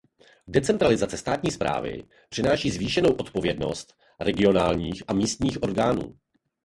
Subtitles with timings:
[0.47, 6.17] Decentralizace státní správy přináší zvýšenou odpovědnost regionálních a místních orgánů.